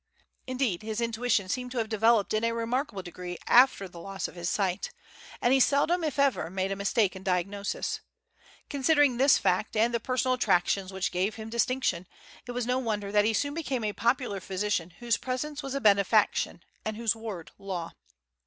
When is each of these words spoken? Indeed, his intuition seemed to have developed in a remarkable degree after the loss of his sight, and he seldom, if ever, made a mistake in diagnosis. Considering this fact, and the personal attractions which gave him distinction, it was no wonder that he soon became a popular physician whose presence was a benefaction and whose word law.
Indeed, 0.47 0.81
his 0.81 0.99
intuition 0.99 1.47
seemed 1.47 1.69
to 1.73 1.77
have 1.77 1.87
developed 1.87 2.33
in 2.33 2.43
a 2.43 2.53
remarkable 2.53 3.03
degree 3.03 3.37
after 3.45 3.87
the 3.87 3.99
loss 3.99 4.27
of 4.27 4.33
his 4.33 4.49
sight, 4.49 4.89
and 5.39 5.53
he 5.53 5.59
seldom, 5.59 6.03
if 6.03 6.17
ever, 6.17 6.49
made 6.49 6.71
a 6.71 6.75
mistake 6.75 7.15
in 7.15 7.21
diagnosis. 7.21 7.99
Considering 8.67 9.17
this 9.17 9.37
fact, 9.37 9.75
and 9.77 9.93
the 9.93 9.99
personal 9.99 10.33
attractions 10.33 10.91
which 10.91 11.11
gave 11.11 11.35
him 11.35 11.51
distinction, 11.51 12.07
it 12.47 12.51
was 12.51 12.65
no 12.65 12.79
wonder 12.79 13.11
that 13.11 13.25
he 13.25 13.33
soon 13.35 13.53
became 13.53 13.83
a 13.83 13.93
popular 13.93 14.39
physician 14.39 14.89
whose 15.01 15.17
presence 15.17 15.61
was 15.61 15.75
a 15.75 15.79
benefaction 15.79 16.63
and 16.83 16.97
whose 16.97 17.15
word 17.15 17.51
law. 17.59 17.91